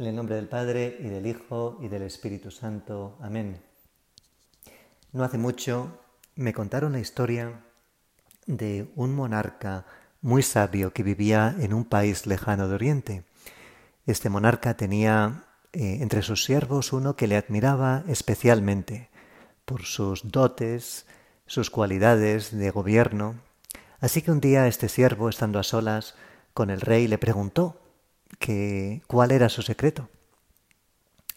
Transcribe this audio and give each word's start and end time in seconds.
En 0.00 0.06
el 0.06 0.16
nombre 0.16 0.36
del 0.36 0.48
Padre 0.48 0.96
y 0.98 1.10
del 1.10 1.26
Hijo 1.26 1.76
y 1.82 1.88
del 1.88 2.04
Espíritu 2.04 2.50
Santo. 2.50 3.18
Amén. 3.20 3.60
No 5.12 5.24
hace 5.24 5.36
mucho 5.36 6.00
me 6.36 6.54
contaron 6.54 6.92
la 6.92 7.00
historia 7.00 7.60
de 8.46 8.90
un 8.96 9.14
monarca 9.14 9.84
muy 10.22 10.42
sabio 10.42 10.94
que 10.94 11.02
vivía 11.02 11.54
en 11.60 11.74
un 11.74 11.84
país 11.84 12.26
lejano 12.26 12.66
de 12.66 12.76
Oriente. 12.76 13.24
Este 14.06 14.30
monarca 14.30 14.74
tenía 14.74 15.44
eh, 15.74 15.98
entre 16.00 16.22
sus 16.22 16.44
siervos 16.44 16.94
uno 16.94 17.14
que 17.14 17.26
le 17.26 17.36
admiraba 17.36 18.02
especialmente 18.08 19.10
por 19.66 19.82
sus 19.82 20.32
dotes, 20.32 21.04
sus 21.44 21.68
cualidades 21.68 22.56
de 22.56 22.70
gobierno. 22.70 23.34
Así 24.00 24.22
que 24.22 24.30
un 24.30 24.40
día 24.40 24.66
este 24.66 24.88
siervo, 24.88 25.28
estando 25.28 25.58
a 25.58 25.62
solas 25.62 26.14
con 26.54 26.70
el 26.70 26.80
rey, 26.80 27.06
le 27.06 27.18
preguntó 27.18 27.79
que 28.38 29.02
cuál 29.06 29.32
era 29.32 29.48
su 29.48 29.62
secreto. 29.62 30.08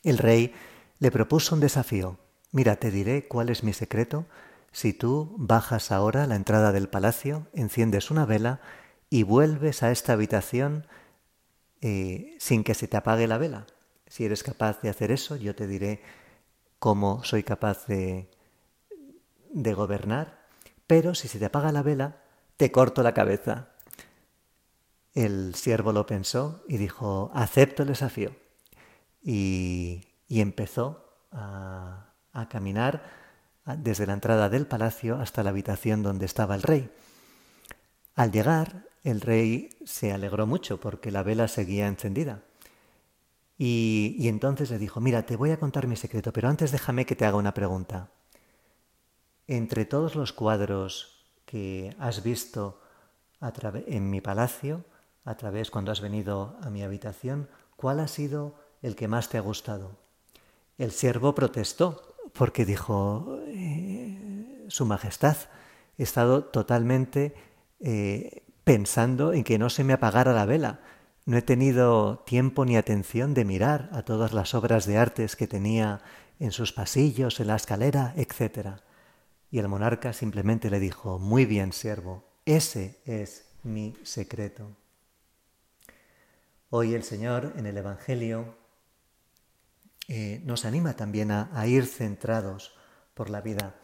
El 0.03 0.17
rey 0.17 0.53
le 0.99 1.11
propuso 1.11 1.55
un 1.55 1.61
desafío. 1.61 2.17
Mira, 2.51 2.75
te 2.75 2.91
diré 2.91 3.27
cuál 3.27 3.49
es 3.49 3.63
mi 3.63 3.73
secreto. 3.73 4.25
Si 4.71 4.93
tú 4.93 5.35
bajas 5.37 5.91
ahora 5.91 6.23
a 6.23 6.27
la 6.27 6.35
entrada 6.35 6.71
del 6.71 6.89
palacio, 6.89 7.47
enciendes 7.53 8.11
una 8.11 8.25
vela 8.25 8.61
y 9.09 9.23
vuelves 9.23 9.83
a 9.83 9.91
esta 9.91 10.13
habitación 10.13 10.87
eh, 11.81 12.35
sin 12.39 12.63
que 12.63 12.73
se 12.73 12.87
te 12.87 12.97
apague 12.97 13.27
la 13.27 13.37
vela. 13.37 13.65
Si 14.07 14.25
eres 14.25 14.43
capaz 14.43 14.81
de 14.81 14.89
hacer 14.89 15.11
eso, 15.11 15.35
yo 15.35 15.55
te 15.55 15.67
diré 15.67 16.01
cómo 16.79 17.23
soy 17.23 17.43
capaz 17.43 17.85
de, 17.87 18.29
de 19.51 19.73
gobernar. 19.73 20.43
Pero 20.87 21.15
si 21.15 21.27
se 21.27 21.39
te 21.39 21.45
apaga 21.45 21.71
la 21.71 21.83
vela, 21.83 22.21
te 22.57 22.71
corto 22.71 23.03
la 23.03 23.13
cabeza. 23.13 23.72
El 25.13 25.53
siervo 25.53 25.91
lo 25.91 26.05
pensó 26.05 26.63
y 26.67 26.77
dijo, 26.77 27.31
acepto 27.33 27.83
el 27.83 27.89
desafío. 27.89 28.35
Y, 29.21 30.07
empezó 30.29 31.05
a, 31.31 32.09
caminar 32.49 33.03
desde 33.77 34.07
la 34.07 34.13
entrada 34.13 34.49
del 34.49 34.65
palacio 34.65 35.17
hasta 35.17 35.43
la 35.43 35.51
habitación 35.51 36.01
donde 36.01 36.25
estaba 36.25 36.55
el 36.55 36.63
rey. 36.63 36.89
Al 38.15 38.31
llegar, 38.31 38.87
el 39.03 39.21
rey 39.21 39.69
se 39.85 40.11
alegró 40.11 40.47
mucho 40.47 40.79
porque 40.79 41.11
la 41.11 41.23
vela 41.23 41.47
seguía 41.47 41.87
encendida. 41.87 42.41
Y, 43.57 44.27
entonces 44.27 44.71
le 44.71 44.79
dijo, 44.79 44.99
mira, 44.99 45.25
te 45.25 45.35
voy 45.35 45.51
a 45.51 45.59
contar 45.59 45.87
mi 45.87 45.95
secreto, 45.95 46.33
pero 46.33 46.49
antes 46.49 46.71
déjame 46.71 47.05
que 47.05 47.15
te 47.15 47.25
haga 47.25 47.37
una 47.37 47.53
pregunta. 47.53 48.09
Entre 49.47 49.85
todos 49.85 50.15
los 50.15 50.33
cuadros 50.33 51.27
que 51.45 51.95
has 51.99 52.23
visto 52.23 52.81
en 53.87 54.09
mi 54.09 54.21
palacio, 54.21 54.85
a 55.25 55.35
través 55.35 55.71
cuando 55.71 55.91
has 55.91 56.01
venido 56.01 56.57
a 56.61 56.69
mi 56.69 56.83
habitación, 56.83 57.49
¿cuál 57.75 57.99
ha 57.99 58.07
sido 58.07 58.55
el 58.81 58.95
que 58.95 59.07
más 59.07 59.29
te 59.29 59.37
ha 59.37 59.41
gustado? 59.41 59.97
El 60.77 60.91
siervo 60.91 61.35
protestó 61.35 62.15
porque 62.33 62.65
dijo, 62.65 63.39
eh, 63.47 64.65
Su 64.67 64.85
Majestad, 64.85 65.37
he 65.97 66.03
estado 66.03 66.45
totalmente 66.45 67.35
eh, 67.79 68.43
pensando 68.63 69.33
en 69.33 69.43
que 69.43 69.59
no 69.59 69.69
se 69.69 69.83
me 69.83 69.93
apagara 69.93 70.33
la 70.33 70.45
vela. 70.45 70.79
No 71.25 71.37
he 71.37 71.41
tenido 71.41 72.23
tiempo 72.25 72.65
ni 72.65 72.75
atención 72.75 73.33
de 73.33 73.45
mirar 73.45 73.89
a 73.93 74.01
todas 74.01 74.33
las 74.33 74.53
obras 74.53 74.85
de 74.85 74.97
artes 74.97 75.35
que 75.35 75.47
tenía 75.47 76.01
en 76.39 76.51
sus 76.51 76.73
pasillos, 76.73 77.39
en 77.39 77.47
la 77.47 77.55
escalera, 77.55 78.13
etc. 78.17 78.79
Y 79.51 79.59
el 79.59 79.67
monarca 79.67 80.11
simplemente 80.11 80.69
le 80.69 80.79
dijo, 80.79 81.19
Muy 81.19 81.45
bien, 81.45 81.71
siervo, 81.71 82.25
ese 82.45 82.99
es 83.05 83.45
mi 83.63 83.95
secreto. 84.03 84.82
Hoy 86.75 86.95
el 86.95 87.03
Señor 87.03 87.53
en 87.55 87.67
el 87.67 87.77
Evangelio 87.77 88.55
eh, 90.07 90.41
nos 90.43 90.65
anima 90.65 90.95
también 90.95 91.29
a, 91.29 91.67
ir 91.67 91.85
centrados 91.85 92.73
por 93.13 93.29
la 93.29 93.41
vida. 93.41 93.75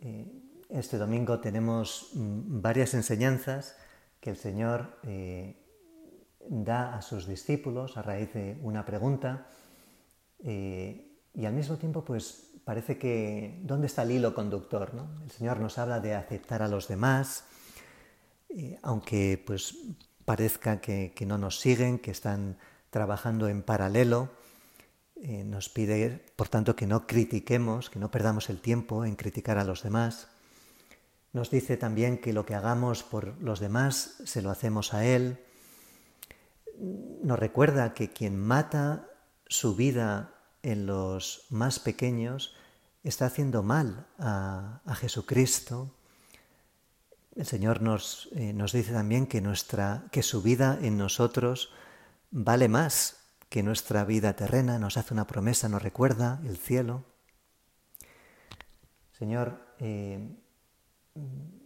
Eh, 0.00 0.26
este 0.70 0.98
domingo 0.98 1.38
tenemos 1.38 2.10
mm, 2.14 2.60
varias 2.60 2.94
enseñanzas 2.94 3.76
que 4.18 4.30
el 4.30 4.36
Señor 4.36 4.98
eh, 5.04 5.54
da 6.48 6.96
a 6.96 7.00
sus 7.00 7.28
discípulos 7.28 7.96
a 7.96 8.02
raíz 8.02 8.34
de 8.34 8.58
una 8.60 8.84
pregunta 8.84 9.46
y 10.42 11.44
al 11.44 11.52
mismo 11.52 11.76
tiempo 11.76 12.04
pues 12.04 12.54
parece 12.64 12.98
que 12.98 13.60
¿dónde 13.62 13.86
está 13.86 14.02
el 14.02 14.10
hilo 14.10 14.34
conductor? 14.34 14.90
El 15.22 15.30
Señor 15.30 15.60
nos 15.60 15.78
habla 15.78 16.00
de 16.00 16.16
aceptar 16.16 16.60
a 16.60 16.66
los 16.66 16.88
demás, 16.88 17.44
aunque 18.82 19.40
pues 19.46 19.76
parezca 20.24 20.80
que, 20.80 21.12
no 21.26 21.38
nos 21.38 21.60
siguen, 21.60 21.98
que 21.98 22.10
están 22.10 22.58
trabajando 22.90 23.48
en 23.48 23.62
paralelo. 23.62 24.30
Eh, 25.16 25.44
nos 25.44 25.68
pide, 25.68 26.24
por 26.36 26.48
tanto, 26.48 26.76
que 26.76 26.86
no 26.86 27.06
critiquemos, 27.06 27.90
que 27.90 27.98
no 27.98 28.10
perdamos 28.10 28.48
el 28.48 28.60
tiempo 28.60 29.04
en 29.04 29.16
criticar 29.16 29.58
a 29.58 29.64
los 29.64 29.82
demás. 29.82 30.28
Nos 31.32 31.50
dice 31.50 31.76
también 31.76 32.18
que 32.18 32.32
lo 32.32 32.44
que 32.44 32.54
hagamos 32.54 33.02
por 33.02 33.40
los 33.40 33.60
demás 33.60 34.22
se 34.24 34.42
lo 34.42 34.50
hacemos 34.50 34.94
a 34.94 35.04
Él. 35.04 35.38
Nos 37.22 37.38
recuerda 37.38 37.94
que 37.94 38.10
quien 38.10 38.38
mata 38.38 39.08
su 39.46 39.76
vida 39.76 40.34
en 40.62 40.86
los 40.86 41.46
más 41.50 41.78
pequeños 41.78 42.56
está 43.02 43.26
haciendo 43.26 43.62
mal 43.62 44.06
a 44.18 44.94
Jesucristo, 44.94 45.94
el 47.36 47.46
Señor 47.46 47.82
nos, 47.82 48.28
eh, 48.32 48.52
nos 48.52 48.72
dice 48.72 48.92
también 48.92 49.26
que, 49.26 49.40
nuestra, 49.40 50.04
que 50.10 50.22
su 50.22 50.42
vida 50.42 50.78
en 50.82 50.98
nosotros 50.98 51.72
vale 52.30 52.68
más 52.68 53.20
que 53.48 53.62
nuestra 53.62 54.04
vida 54.04 54.34
terrena, 54.34 54.78
nos 54.78 54.96
hace 54.96 55.14
una 55.14 55.26
promesa, 55.26 55.68
nos 55.68 55.82
recuerda 55.82 56.40
el 56.44 56.56
cielo. 56.56 57.04
Señor, 59.12 59.60
eh, 59.80 60.36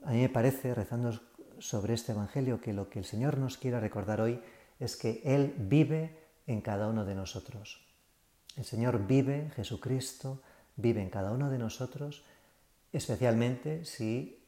a 0.04 0.10
mí 0.10 0.20
me 0.22 0.28
parece, 0.28 0.74
rezando 0.74 1.20
sobre 1.58 1.94
este 1.94 2.12
Evangelio, 2.12 2.60
que 2.60 2.72
lo 2.72 2.88
que 2.88 2.98
el 2.98 3.04
Señor 3.04 3.38
nos 3.38 3.58
quiere 3.58 3.80
recordar 3.80 4.20
hoy 4.20 4.40
es 4.80 4.96
que 4.96 5.22
Él 5.24 5.54
vive 5.58 6.18
en 6.46 6.60
cada 6.60 6.88
uno 6.88 7.04
de 7.04 7.14
nosotros. 7.14 7.86
El 8.56 8.64
Señor 8.64 9.06
vive, 9.06 9.50
Jesucristo 9.54 10.42
vive 10.76 11.02
en 11.02 11.10
cada 11.10 11.32
uno 11.32 11.50
de 11.50 11.58
nosotros, 11.58 12.24
especialmente 12.92 13.84
si 13.84 14.43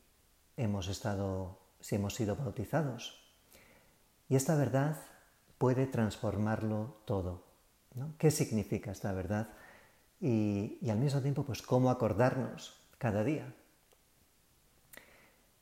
hemos 0.57 0.89
estado, 0.89 1.59
si 1.81 1.97
hemos 1.97 2.15
sido 2.15 2.37
bautizados. 2.37 3.21
Y 4.29 4.37
esta 4.37 4.55
verdad 4.55 4.97
puede 5.59 5.87
transformarlo 5.87 6.97
todo. 7.05 7.45
¿Qué 8.19 8.31
significa 8.31 8.91
esta 8.91 9.13
verdad? 9.13 9.49
Y, 10.21 10.79
al 10.89 10.99
mismo 10.99 11.21
tiempo, 11.21 11.45
pues 11.45 11.63
cómo 11.63 11.91
acordarnos 11.91 12.77
cada 12.99 13.25
día. 13.25 13.55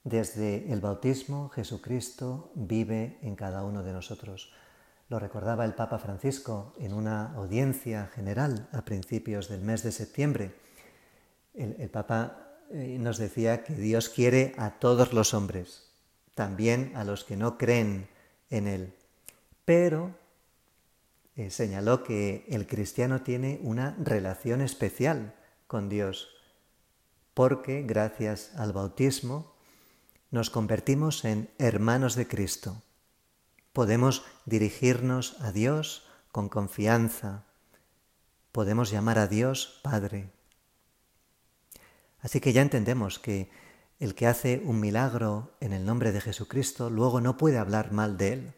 Desde 0.03 0.73
el 0.73 0.81
bautismo, 0.81 1.49
Jesucristo 1.49 2.51
vive 2.55 3.19
en 3.23 3.37
cada 3.37 3.65
uno 3.65 3.83
de 3.83 3.93
nosotros. 3.93 4.53
Lo 5.09 5.19
recordaba 5.19 5.65
el 5.65 5.75
Papa 5.75 5.99
Francisco 5.99 6.75
en 6.79 6.93
una 6.93 7.33
audiencia 7.35 8.07
general 8.09 8.69
a 8.73 8.83
principios 8.83 9.49
del 9.49 9.61
mes 9.61 9.83
de 9.83 9.93
septiembre. 9.93 10.55
El, 11.55 11.77
el 11.79 11.91
Papa 11.91 12.44
eh, 12.71 12.97
nos 12.99 13.19
decía 13.19 13.65
que 13.65 13.75
Dios 13.75 14.09
quiere 14.09 14.55
a 14.57 14.79
todos 14.79 15.13
los 15.13 15.35
hombres, 15.35 15.91
también 16.35 16.93
a 16.95 17.05
los 17.05 17.25
que 17.25 17.37
no 17.37 17.59
creen 17.59 18.09
en 18.51 18.67
Él. 18.67 18.95
Pero 19.65 20.15
eh, 21.37 21.51
señaló 21.51 22.03
que 22.05 22.47
el 22.49 22.67
cristiano 22.67 23.23
tiene 23.23 23.59
una 23.63 23.97
relación 23.99 24.61
especial 24.61 25.35
con 25.67 25.89
Dios, 25.89 26.29
porque 27.35 27.83
gracias 27.83 28.53
al 28.57 28.73
bautismo 28.73 29.55
nos 30.31 30.51
convertimos 30.51 31.25
en 31.25 31.51
hermanos 31.59 32.15
de 32.15 32.29
Cristo. 32.29 32.83
Podemos 33.73 34.25
dirigirnos 34.47 35.41
a 35.41 35.51
Dios 35.51 36.07
con 36.31 36.49
confianza. 36.49 37.45
Podemos 38.53 38.91
llamar 38.91 39.19
a 39.19 39.27
Dios 39.27 39.81
Padre. 39.83 40.31
Así 42.25 42.41
que 42.41 42.55
ya 42.55 42.63
entendemos 42.63 43.19
que 43.19 43.51
el 44.01 44.15
que 44.15 44.27
hace 44.27 44.63
un 44.65 44.81
milagro 44.81 45.53
en 45.61 45.75
el 45.75 45.85
nombre 45.85 46.11
de 46.11 46.23
Jesucristo 46.23 46.89
luego 46.89 47.21
no 47.21 47.37
puede 47.37 47.59
hablar 47.59 47.93
mal 47.93 48.17
de 48.17 48.33
él. 48.33 48.53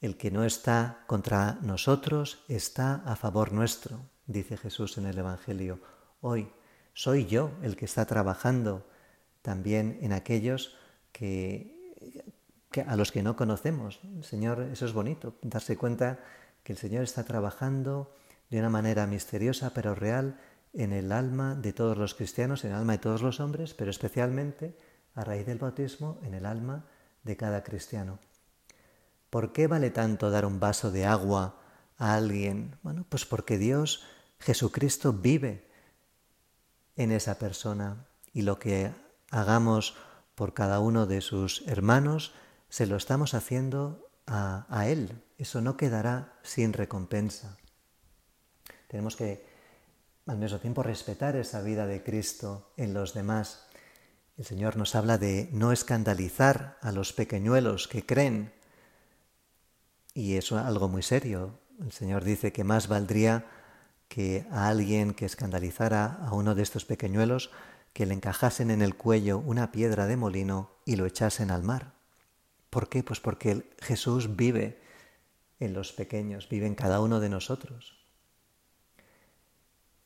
El 0.00 0.16
que 0.16 0.30
no 0.30 0.44
está 0.44 1.04
contra 1.06 1.58
nosotros 1.60 2.42
está 2.48 3.02
a 3.04 3.14
favor 3.14 3.52
nuestro, 3.52 4.00
dice 4.26 4.56
Jesús 4.56 4.96
en 4.96 5.04
el 5.04 5.18
Evangelio. 5.18 5.78
Hoy 6.22 6.50
soy 6.94 7.26
yo 7.26 7.50
el 7.62 7.76
que 7.76 7.84
está 7.84 8.06
trabajando 8.06 8.88
también 9.42 9.98
en 10.00 10.14
aquellos 10.14 10.78
que, 11.12 11.76
a 12.86 12.96
los 12.96 13.12
que 13.12 13.22
no 13.22 13.36
conocemos. 13.36 14.00
Señor, 14.22 14.62
eso 14.72 14.86
es 14.86 14.94
bonito, 14.94 15.36
darse 15.42 15.76
cuenta 15.76 16.20
que 16.62 16.72
el 16.72 16.78
Señor 16.78 17.04
está 17.04 17.24
trabajando 17.24 18.14
de 18.48 18.60
una 18.60 18.70
manera 18.70 19.06
misteriosa 19.06 19.74
pero 19.74 19.94
real 19.94 20.40
en 20.76 20.92
el 20.92 21.10
alma 21.10 21.54
de 21.54 21.72
todos 21.72 21.96
los 21.96 22.14
cristianos, 22.14 22.64
en 22.64 22.72
el 22.72 22.76
alma 22.76 22.92
de 22.92 22.98
todos 22.98 23.22
los 23.22 23.40
hombres, 23.40 23.72
pero 23.72 23.90
especialmente 23.90 24.78
a 25.14 25.24
raíz 25.24 25.46
del 25.46 25.58
bautismo 25.58 26.20
en 26.22 26.34
el 26.34 26.44
alma 26.44 26.84
de 27.22 27.36
cada 27.36 27.64
cristiano. 27.64 28.18
¿Por 29.30 29.52
qué 29.52 29.66
vale 29.66 29.90
tanto 29.90 30.30
dar 30.30 30.44
un 30.44 30.60
vaso 30.60 30.90
de 30.90 31.06
agua 31.06 31.58
a 31.96 32.14
alguien? 32.14 32.76
Bueno, 32.82 33.06
pues 33.08 33.24
porque 33.24 33.56
Dios, 33.56 34.04
Jesucristo, 34.38 35.14
vive 35.14 35.66
en 36.94 37.10
esa 37.10 37.38
persona 37.38 38.06
y 38.34 38.42
lo 38.42 38.58
que 38.58 38.92
hagamos 39.30 39.96
por 40.34 40.52
cada 40.52 40.80
uno 40.80 41.06
de 41.06 41.22
sus 41.22 41.66
hermanos, 41.66 42.34
se 42.68 42.86
lo 42.86 42.96
estamos 42.96 43.32
haciendo 43.32 44.10
a, 44.26 44.66
a 44.68 44.88
Él. 44.88 45.22
Eso 45.38 45.62
no 45.62 45.78
quedará 45.78 46.34
sin 46.42 46.74
recompensa. 46.74 47.56
Tenemos 48.88 49.16
que 49.16 49.55
al 50.26 50.38
mismo 50.38 50.58
tiempo 50.58 50.82
respetar 50.82 51.36
esa 51.36 51.62
vida 51.62 51.86
de 51.86 52.02
Cristo 52.02 52.72
en 52.76 52.92
los 52.92 53.14
demás. 53.14 53.66
El 54.36 54.44
Señor 54.44 54.76
nos 54.76 54.94
habla 54.94 55.18
de 55.18 55.48
no 55.52 55.72
escandalizar 55.72 56.78
a 56.82 56.92
los 56.92 57.12
pequeñuelos 57.12 57.86
que 57.88 58.04
creen. 58.04 58.52
Y 60.14 60.34
eso 60.34 60.58
es 60.58 60.64
algo 60.64 60.88
muy 60.88 61.02
serio. 61.02 61.60
El 61.80 61.92
Señor 61.92 62.24
dice 62.24 62.52
que 62.52 62.64
más 62.64 62.88
valdría 62.88 63.46
que 64.08 64.46
a 64.50 64.68
alguien 64.68 65.14
que 65.14 65.26
escandalizara 65.26 66.18
a 66.26 66.34
uno 66.34 66.54
de 66.54 66.62
estos 66.62 66.84
pequeñuelos 66.84 67.50
que 67.92 68.06
le 68.06 68.14
encajasen 68.14 68.70
en 68.70 68.82
el 68.82 68.96
cuello 68.96 69.38
una 69.38 69.72
piedra 69.72 70.06
de 70.06 70.16
molino 70.16 70.70
y 70.84 70.96
lo 70.96 71.06
echasen 71.06 71.50
al 71.50 71.62
mar. 71.62 71.94
¿Por 72.68 72.88
qué? 72.88 73.02
Pues 73.02 73.20
porque 73.20 73.70
Jesús 73.80 74.36
vive 74.36 74.82
en 75.60 75.72
los 75.72 75.92
pequeños, 75.92 76.48
vive 76.48 76.66
en 76.66 76.74
cada 76.74 77.00
uno 77.00 77.20
de 77.20 77.30
nosotros. 77.30 78.05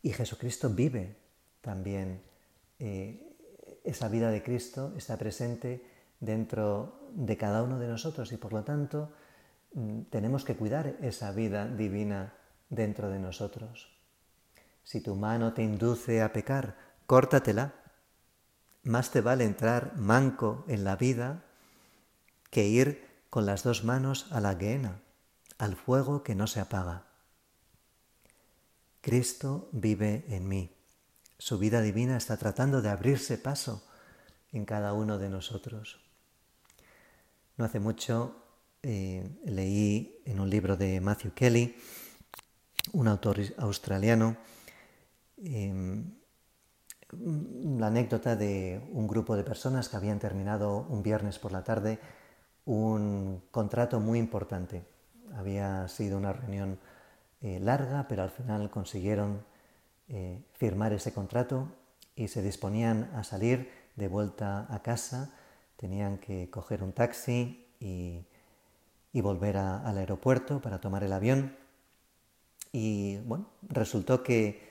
Y 0.02 0.12
Jesucristo 0.12 0.70
vive 0.70 1.16
también. 1.60 2.22
Eh, 2.78 3.26
esa 3.84 4.08
vida 4.08 4.30
de 4.30 4.42
Cristo 4.42 4.92
está 4.96 5.16
presente 5.16 5.84
dentro 6.20 7.08
de 7.14 7.36
cada 7.36 7.62
uno 7.62 7.78
de 7.78 7.88
nosotros 7.88 8.32
y 8.32 8.36
por 8.36 8.52
lo 8.52 8.62
tanto 8.62 9.12
mm, 9.72 10.02
tenemos 10.10 10.44
que 10.44 10.56
cuidar 10.56 10.96
esa 11.00 11.32
vida 11.32 11.66
divina 11.66 12.34
dentro 12.68 13.10
de 13.10 13.18
nosotros. 13.18 13.90
Si 14.84 15.00
tu 15.00 15.14
mano 15.14 15.52
te 15.52 15.62
induce 15.62 16.22
a 16.22 16.32
pecar, 16.32 16.76
córtatela. 17.06 17.74
Más 18.82 19.10
te 19.10 19.20
vale 19.20 19.44
entrar 19.44 19.96
manco 19.96 20.64
en 20.68 20.84
la 20.84 20.96
vida 20.96 21.44
que 22.50 22.66
ir 22.66 23.06
con 23.28 23.46
las 23.46 23.62
dos 23.62 23.84
manos 23.84 24.26
a 24.32 24.40
la 24.40 24.54
guena, 24.54 25.02
al 25.58 25.76
fuego 25.76 26.22
que 26.22 26.34
no 26.34 26.46
se 26.46 26.60
apaga. 26.60 27.09
Cristo 29.00 29.68
vive 29.72 30.24
en 30.28 30.48
mí. 30.48 30.76
Su 31.38 31.58
vida 31.58 31.80
divina 31.80 32.16
está 32.16 32.36
tratando 32.36 32.82
de 32.82 32.90
abrirse 32.90 33.38
paso 33.38 33.82
en 34.52 34.64
cada 34.64 34.92
uno 34.92 35.18
de 35.18 35.30
nosotros. 35.30 36.00
No 37.56 37.64
hace 37.64 37.80
mucho 37.80 38.36
eh, 38.82 39.28
leí 39.44 40.22
en 40.24 40.40
un 40.40 40.48
libro 40.48 40.76
de 40.76 41.00
Matthew 41.00 41.32
Kelly, 41.34 41.76
un 42.92 43.08
autor 43.08 43.38
australiano, 43.58 44.36
em, 45.38 46.14
la 47.78 47.88
anécdota 47.88 48.36
de 48.36 48.80
un 48.92 49.06
grupo 49.06 49.36
de 49.36 49.44
personas 49.44 49.88
que 49.88 49.96
habían 49.96 50.18
terminado 50.18 50.86
un 50.88 51.02
viernes 51.02 51.38
por 51.38 51.52
la 51.52 51.64
tarde 51.64 51.98
un 52.64 53.42
contrato 53.50 54.00
muy 54.00 54.18
importante. 54.18 54.84
Había 55.34 55.88
sido 55.88 56.18
una 56.18 56.32
reunión 56.32 56.78
eh, 57.42 57.58
larga, 57.58 58.06
pero 58.08 58.22
al 58.22 58.30
final 58.30 58.68
consiguieron 58.70 59.42
eh, 60.08 60.42
firmar 60.52 60.92
ese 60.92 61.12
contrato 61.12 61.68
y 62.14 62.28
se 62.28 62.42
disponían 62.42 63.10
a 63.14 63.24
salir 63.24 63.70
de 63.96 64.08
vuelta 64.08 64.66
a 64.68 64.82
casa. 64.82 65.32
Tenían 65.76 66.18
que 66.18 66.50
coger 66.50 66.82
un 66.82 66.92
taxi 66.92 67.66
y, 67.80 68.26
volver 69.12 69.56
al 69.56 69.96
aeropuerto 69.96 70.60
para 70.60 70.80
tomar 70.80 71.02
el 71.02 71.12
avión. 71.12 71.56
Y 72.72 73.18
bueno, 73.20 73.46
resultó 73.62 74.22
que, 74.22 74.68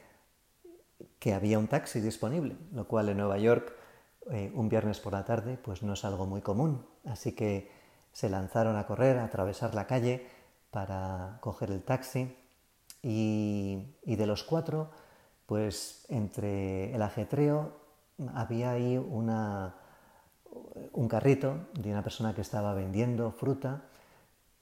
que 1.18 1.34
había 1.34 1.58
un 1.58 1.68
taxi 1.68 2.00
disponible, 2.00 2.56
lo 2.72 2.88
cual 2.88 3.10
en 3.10 3.18
Nueva 3.18 3.38
York 3.40 3.74
eh, 4.30 4.52
un 4.54 4.70
viernes 4.70 5.00
por 5.00 5.14
la 5.14 5.26
tarde 5.26 5.58
pues 5.58 5.82
no 5.82 5.94
es 5.94 6.06
algo 6.06 6.28
muy 6.28 6.42
común. 6.42 6.86
Así 7.06 7.32
que 7.32 7.72
se 8.14 8.30
lanzaron 8.30 8.78
a 8.78 8.86
correr, 8.86 9.18
a 9.18 9.26
atravesar 9.26 9.74
la 9.74 9.88
calle 9.88 10.28
para 10.70 11.40
coger 11.42 11.72
el 11.72 11.82
taxi 11.82 12.36
y, 13.02 13.86
de 14.06 14.28
los 14.28 14.44
cuatro, 14.44 14.90
pues 15.46 16.06
entre 16.10 16.94
el 16.94 17.02
ajetreo 17.02 17.74
había 18.34 18.72
ahí 18.72 18.98
una, 18.98 19.76
un 20.92 21.08
carrito 21.08 21.68
de 21.74 21.92
una 21.92 22.04
persona 22.04 22.34
que 22.34 22.42
estaba 22.42 22.74
vendiendo 22.74 23.32
fruta 23.32 23.84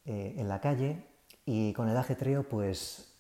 eh, 0.06 0.36
en 0.38 0.48
la 0.48 0.62
calle 0.62 1.04
y 1.46 1.74
con 1.74 1.90
el 1.90 1.98
ajetreo 1.98 2.48
pues 2.48 3.14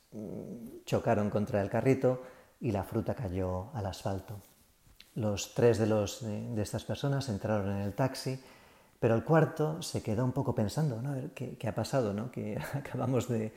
chocaron 0.85 1.29
contra 1.29 1.61
el 1.61 1.69
carrito 1.69 2.21
y 2.59 2.71
la 2.71 2.83
fruta 2.83 3.13
cayó 3.13 3.69
al 3.73 3.85
asfalto. 3.85 4.41
Los 5.15 5.53
tres 5.53 5.77
de, 5.77 5.87
los, 5.87 6.23
de, 6.23 6.61
estas 6.61 6.83
personas 6.83 7.27
entraron 7.29 7.71
en 7.71 7.81
el 7.81 7.93
taxi, 7.93 8.39
pero 8.99 9.15
el 9.15 9.23
cuarto 9.23 9.81
se 9.81 10.01
quedó 10.01 10.23
un 10.23 10.31
poco 10.31 10.55
pensando, 10.55 11.01
¿no? 11.01 11.15
¿qué, 11.35 11.57
qué 11.57 11.67
ha 11.67 11.75
pasado? 11.75 12.13
¿no? 12.13 12.31
Que 12.31 12.57
acabamos 12.73 13.27
de, 13.27 13.53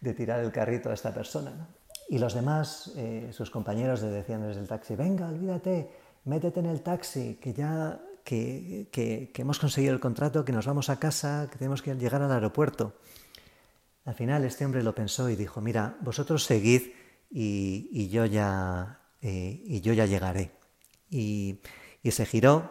de 0.00 0.14
tirar 0.14 0.40
el 0.40 0.52
carrito 0.52 0.90
a 0.90 0.94
esta 0.94 1.12
persona. 1.12 1.68
Y 2.08 2.18
los 2.18 2.34
demás, 2.34 2.92
eh, 2.96 3.30
sus 3.32 3.50
compañeros 3.50 4.02
le 4.02 4.08
decían 4.08 4.46
desde 4.46 4.60
el 4.60 4.68
taxi, 4.68 4.94
venga, 4.94 5.28
olvídate, 5.28 5.90
métete 6.24 6.60
en 6.60 6.66
el 6.66 6.80
taxi, 6.80 7.38
que 7.40 7.52
ya 7.52 8.00
que, 8.24 8.88
que, 8.92 9.30
hemos 9.40 9.58
conseguido 9.58 9.94
el 9.94 10.00
contrato, 10.00 10.44
que 10.44 10.52
nos 10.52 10.66
vamos 10.66 10.90
a 10.90 10.98
casa, 10.98 11.48
que 11.50 11.56
tenemos 11.56 11.80
que 11.80 11.94
llegar 11.94 12.22
al 12.22 12.32
aeropuerto. 12.32 12.94
Al 14.04 14.14
final 14.14 14.44
este 14.44 14.64
hombre 14.64 14.82
lo 14.82 14.94
pensó 14.94 15.28
y 15.30 15.36
dijo, 15.36 15.60
mira, 15.60 15.96
vosotros 16.00 16.44
seguid 16.44 16.92
y, 17.30 18.08
yo, 18.08 18.26
ya, 18.26 19.00
eh, 19.22 19.62
y 19.64 19.80
yo 19.80 19.92
ya 19.92 20.06
llegaré. 20.06 20.52
Y, 21.10 21.60
y 22.02 22.10
se 22.10 22.26
giró 22.26 22.70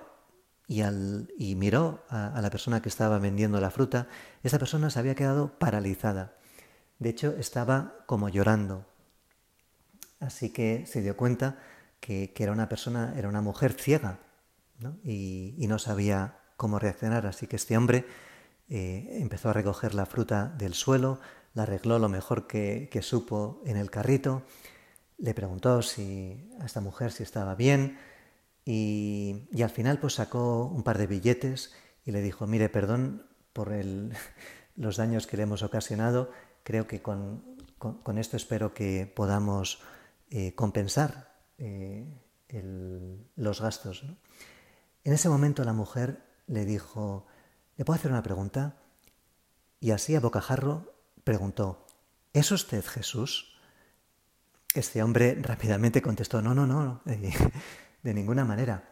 y, 0.67 0.81
al, 0.81 1.33
y 1.37 1.55
miró 1.55 2.03
a, 2.09 2.39
la 2.41 2.49
persona 2.49 2.81
que 2.81 2.89
estaba 2.89 3.17
vendiendo 3.19 3.59
la 3.59 3.71
fruta. 3.71 4.07
Esa 4.43 4.59
persona 4.59 4.89
se 4.89 4.99
había 4.99 5.15
quedado 5.15 5.57
paralizada. 5.57 6.35
De 6.99 7.09
hecho, 7.09 7.35
estaba 7.37 8.03
como 8.05 8.29
llorando. 8.29 8.85
Así 10.19 10.49
que 10.49 10.85
se 10.87 11.01
dio 11.01 11.15
cuenta 11.15 11.59
que, 11.99 12.33
era 12.37 12.51
una 12.51 12.69
persona, 12.69 13.13
era 13.17 13.29
una 13.29 13.41
mujer 13.41 13.73
ciega, 13.73 14.19
Y, 15.03 15.65
no 15.67 15.79
sabía 15.79 16.39
cómo 16.55 16.79
reaccionar. 16.79 17.25
Así 17.25 17.47
que 17.47 17.55
este 17.55 17.77
hombre 17.77 18.05
eh, 18.69 19.19
empezó 19.21 19.49
a 19.49 19.53
recoger 19.53 19.93
la 19.93 20.05
fruta 20.05 20.53
del 20.57 20.73
suelo, 20.73 21.19
la 21.53 21.63
arregló 21.63 21.99
lo 21.99 22.09
mejor 22.09 22.47
que, 22.47 22.89
supo 23.01 23.61
en 23.65 23.77
el 23.77 23.89
carrito, 23.89 24.43
le 25.17 25.33
preguntó 25.33 25.81
si, 25.81 26.51
a 26.59 26.65
esta 26.65 26.81
mujer 26.81 27.11
si 27.11 27.23
estaba 27.23 27.55
bien 27.55 27.97
y, 28.63 29.47
al 29.63 29.69
final 29.69 29.99
pues 29.99 30.15
sacó 30.15 30.65
un 30.65 30.83
par 30.83 30.97
de 30.97 31.07
billetes 31.07 31.73
y 32.05 32.11
le 32.11 32.21
dijo, 32.21 32.45
mire, 32.45 32.69
perdón 32.69 33.25
por 33.53 33.71
los 34.75 34.97
daños 34.97 35.25
que 35.25 35.37
le 35.37 35.43
hemos 35.43 35.63
ocasionado, 35.63 36.31
creo 36.67 36.85
que 36.85 37.01
con, 37.01 38.17
esto 38.17 38.35
espero 38.35 38.73
que 38.73 39.07
podamos 39.07 39.79
eh, 40.29 40.53
compensar 40.53 41.33
eh, 41.57 42.05
los 43.37 43.61
gastos. 43.61 44.03
En 45.05 45.13
ese 45.13 45.29
momento 45.29 45.63
la 45.63 45.71
mujer 45.71 46.25
le 46.45 46.65
dijo, 46.65 47.25
¿le 47.77 47.85
puedo 47.85 47.97
hacer 47.97 48.11
una 48.11 48.21
pregunta? 48.21 48.75
Y 49.79 49.91
así 49.91 50.13
a 50.13 50.19
bocajarro 50.19 50.93
preguntó, 51.23 51.87
¿es 52.33 52.51
usted 52.51 52.83
Jesús? 52.83 53.57
Este 54.73 55.01
hombre 55.01 55.37
rápidamente 55.41 56.01
contestó, 56.01 56.41
no, 56.41 56.53
no, 56.53 56.67
no, 56.67 57.01
de 58.03 58.13
ninguna 58.13 58.43
manera. 58.43 58.89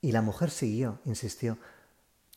Y 0.00 0.12
la 0.12 0.22
mujer 0.22 0.50
siguió, 0.50 1.00
insistió, 1.04 1.58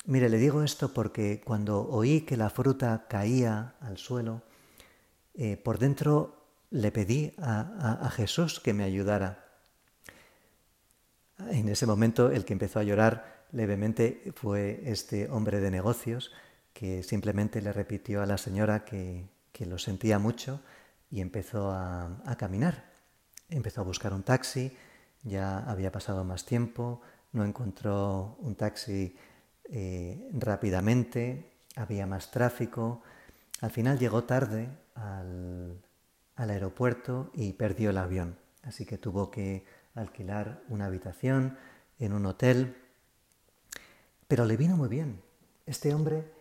mire, 0.04 0.28
le 0.28 0.38
digo 0.38 0.62
esto 0.62 0.94
porque 0.94 1.40
cuando 1.40 1.88
oí 1.88 2.22
que 2.22 2.36
la 2.36 2.50
fruta 2.50 3.06
caía 3.08 3.76
al 3.80 3.98
suelo, 3.98 4.42
eh, 5.38 5.56
por 5.56 5.78
dentro 5.78 6.48
le 6.72 6.92
pedí 6.92 7.32
a, 7.38 8.10
Jesús 8.12 8.60
que 8.60 8.74
me 8.74 8.84
ayudara. 8.84 9.46
En 11.52 11.70
ese 11.70 11.86
momento 11.86 12.32
el 12.32 12.44
que 12.44 12.54
empezó 12.54 12.80
a 12.80 12.84
llorar 12.84 13.46
levemente 13.52 14.34
fue 14.36 14.82
este 14.86 15.30
hombre 15.30 15.60
de 15.60 15.70
negocios 15.70 16.32
que 16.74 17.04
simplemente 17.04 17.62
le 17.62 17.72
repitió 17.72 18.24
a 18.24 18.26
la 18.26 18.38
señora 18.38 18.84
que, 18.84 19.30
lo 19.60 19.80
sentía 19.80 20.20
mucho 20.20 20.62
y 21.10 21.22
empezó 21.22 21.72
a, 21.72 22.36
caminar. 22.38 22.92
Empezó 23.50 23.82
a 23.82 23.84
buscar 23.84 24.14
un 24.14 24.24
taxi, 24.24 24.76
ya 25.24 25.60
había 25.60 25.92
pasado 25.92 26.24
más 26.24 26.46
tiempo, 26.46 27.02
no 27.32 27.46
encontró 27.46 28.38
un 28.40 28.56
taxi 28.56 29.16
eh, 29.70 30.30
rápidamente, 30.34 31.52
había 31.76 32.06
más 32.06 32.30
tráfico, 32.30 33.02
al 33.62 33.72
final 33.72 33.98
llegó 33.98 34.24
tarde 34.26 34.70
al, 34.98 35.82
aeropuerto 36.36 37.32
y 37.34 37.54
perdió 37.54 37.90
el 37.90 37.98
avión, 37.98 38.38
así 38.64 38.86
que 38.86 38.98
tuvo 38.98 39.32
que 39.32 39.66
alquilar 39.96 40.62
una 40.70 40.86
habitación 40.86 41.58
en 42.00 42.14
un 42.14 42.26
hotel, 42.26 42.78
pero 44.28 44.46
le 44.46 44.58
vino 44.58 44.78
muy 44.78 44.90
bien. 44.90 45.22
Este 45.66 45.94
hombre 45.94 46.32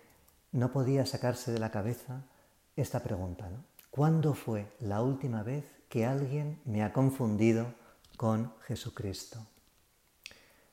no 0.52 0.70
podía 0.70 1.06
sacarse 1.06 1.52
de 1.52 1.58
la 1.58 1.70
cabeza 1.70 2.22
esta 2.76 3.02
pregunta, 3.02 3.48
¿Cuándo 3.96 4.34
fue 4.34 4.66
la 4.80 5.00
última 5.00 5.42
vez 5.42 5.64
que 5.88 6.04
alguien 6.04 6.60
me 6.66 6.82
ha 6.82 6.92
confundido 6.92 7.72
con 8.18 8.52
Jesucristo? 8.66 9.46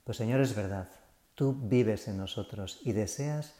Pues 0.03 0.17
Señor, 0.17 0.41
es 0.41 0.53
verdad, 0.53 0.89
tú 1.33 1.53
vives 1.53 2.09
en 2.09 2.17
nosotros 2.17 2.81
y 2.83 2.91
deseas, 2.91 3.53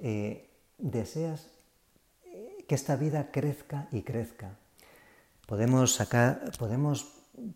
eh, 0.00 0.48
deseas 0.78 1.48
que 2.72 2.76
esta 2.76 2.96
vida 2.96 3.30
crezca 3.30 3.86
y 3.92 4.00
crezca. 4.00 4.56
Podemos 5.46 5.92
sacar, 5.94 6.40
podemos, 6.58 7.04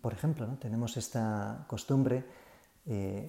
por 0.03 0.13
ejemplo, 0.13 0.47
¿no? 0.47 0.59
tenemos 0.59 0.99
esta 0.99 1.65
costumbre 1.69 2.23
eh, 2.85 3.25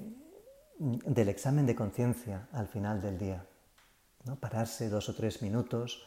del 0.79 1.29
examen 1.29 1.65
de 1.65 1.75
conciencia 1.75 2.49
al 2.51 2.67
final 2.67 3.01
del 3.01 3.17
día. 3.17 3.45
¿no? 4.25 4.35
Pararse 4.35 4.89
dos 4.89 5.07
o 5.07 5.15
tres 5.15 5.41
minutos, 5.41 6.03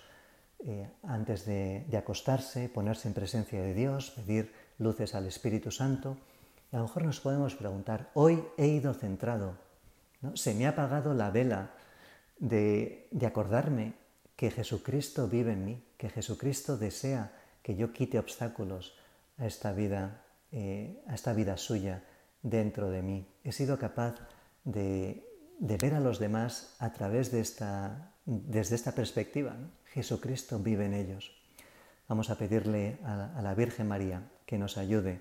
eh, 0.66 0.86
antes 1.02 1.46
de, 1.46 1.88
acostarse, 1.96 2.68
ponerse 2.68 3.08
en 3.08 3.14
presencia 3.14 3.62
de 3.62 3.72
Dios, 3.72 4.10
pedir 4.10 4.52
luces 4.76 5.14
al 5.14 5.24
Espíritu 5.24 5.70
Santo. 5.70 6.18
Y 6.70 6.76
a 6.76 6.80
lo 6.80 6.88
mejor 6.88 7.06
nos 7.06 7.20
podemos 7.20 7.54
preguntar, 7.54 8.10
hoy 8.12 8.44
he 8.58 8.66
ido 8.66 8.92
centrado, 8.92 9.56
¿no? 10.20 10.36
se 10.36 10.52
me 10.52 10.66
ha 10.66 10.76
apagado 10.76 11.14
la 11.14 11.30
vela 11.30 11.70
de, 12.38 13.08
acordarme 13.24 13.94
que 14.40 14.50
Jesucristo 14.50 15.28
vive 15.28 15.52
en 15.52 15.66
mí, 15.66 15.84
que 15.98 16.08
Jesucristo 16.08 16.78
desea 16.78 17.30
que 17.62 17.76
yo 17.76 17.92
quite 17.92 18.18
obstáculos 18.18 18.96
a 19.36 19.44
esta 19.44 19.74
vida, 19.74 20.24
eh, 20.50 21.04
a 21.06 21.14
esta 21.14 21.34
vida 21.34 21.58
suya 21.58 22.04
dentro 22.40 22.88
de 22.88 23.02
mí. 23.02 23.28
He 23.44 23.52
sido 23.52 23.78
capaz 23.78 24.14
de, 24.64 25.28
ver 25.60 25.92
a 25.92 26.00
los 26.00 26.18
demás 26.18 26.74
a 26.78 26.90
través 26.94 27.30
de 27.30 27.40
esta, 27.40 28.14
desde 28.24 28.76
esta 28.76 28.92
perspectiva. 28.92 29.54
Jesucristo 29.92 30.58
vive 30.58 30.86
en 30.86 30.94
ellos. 30.94 31.36
Vamos 32.08 32.30
a 32.30 32.36
pedirle 32.36 32.96
a, 33.04 33.42
la 33.42 33.52
Virgen 33.52 33.88
María 33.88 34.22
que 34.46 34.56
nos 34.56 34.78
ayude 34.78 35.20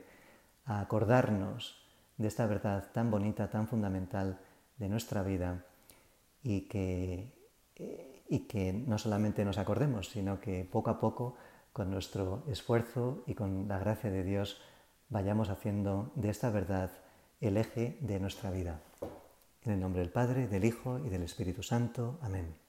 a 0.64 0.80
acordarnos 0.80 1.76
de 2.16 2.30
esta 2.30 2.48
verdad 2.48 2.88
tan 2.94 3.12
bonita, 3.12 3.50
tan 3.50 3.68
fundamental 3.68 4.40
de 4.78 4.88
nuestra 4.88 5.24
vida 5.24 5.66
y 6.42 6.70
que, 6.70 7.34
eh, 7.76 8.19
y 8.30 8.42
que 8.42 8.72
no 8.72 8.98
solamente 8.98 9.44
nos 9.44 9.58
acordemos, 9.58 10.10
sino 10.10 10.40
que 10.40 10.64
poco 10.64 10.92
a 10.92 11.00
poco, 11.00 11.36
con 11.74 11.92
nuestro 11.92 12.44
esfuerzo 12.48 13.24
y 13.26 13.34
con 13.34 13.68
la 13.68 13.80
gracia 13.80 14.12
de 14.12 14.24
Dios, 14.24 14.62
vayamos 15.10 15.50
haciendo 15.50 16.12
de 16.16 16.30
esta 16.30 16.50
verdad 16.50 16.92
el 17.42 17.58
eje 17.58 17.98
de 18.02 18.20
nuestra 18.20 18.52
vida. 18.52 18.82
En 19.64 19.74
el 19.74 19.80
nombre 19.80 20.02
del 20.02 20.12
Padre, 20.12 20.48
del 20.48 20.66
Hijo 20.66 21.00
y 21.00 21.10
del 21.10 21.24
Espíritu 21.24 21.64
Santo. 21.64 22.18
Amén. 22.22 22.60